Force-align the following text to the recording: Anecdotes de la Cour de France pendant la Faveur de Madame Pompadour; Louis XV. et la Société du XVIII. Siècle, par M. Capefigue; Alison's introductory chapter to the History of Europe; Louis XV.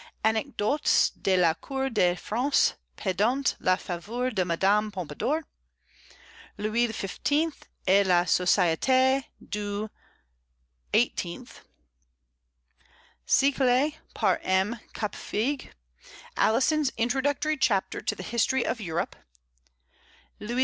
Anecdotes 0.23 1.11
de 1.11 1.37
la 1.37 1.53
Cour 1.53 1.91
de 1.91 2.15
France 2.15 2.73
pendant 2.97 3.55
la 3.59 3.75
Faveur 3.75 4.31
de 4.33 4.43
Madame 4.43 4.89
Pompadour; 4.91 5.43
Louis 6.57 6.87
XV. 6.87 7.51
et 7.85 8.03
la 8.07 8.23
Société 8.25 9.25
du 9.47 9.87
XVIII. 10.91 11.45
Siècle, 13.27 13.91
par 14.15 14.39
M. 14.41 14.79
Capefigue; 14.91 15.71
Alison's 16.35 16.91
introductory 16.97 17.55
chapter 17.57 18.01
to 18.01 18.15
the 18.15 18.23
History 18.23 18.65
of 18.65 18.81
Europe; 18.81 19.15
Louis 20.39 20.59
XV. 20.59 20.59